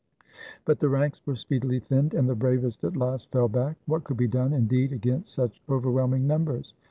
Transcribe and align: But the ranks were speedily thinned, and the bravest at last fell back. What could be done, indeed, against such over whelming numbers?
But 0.65 0.79
the 0.79 0.89
ranks 0.89 1.21
were 1.27 1.35
speedily 1.35 1.79
thinned, 1.79 2.15
and 2.15 2.27
the 2.27 2.33
bravest 2.33 2.83
at 2.83 2.97
last 2.97 3.29
fell 3.29 3.47
back. 3.47 3.77
What 3.85 4.03
could 4.03 4.17
be 4.17 4.27
done, 4.27 4.51
indeed, 4.51 4.91
against 4.91 5.31
such 5.31 5.61
over 5.69 5.91
whelming 5.91 6.25
numbers? 6.25 6.73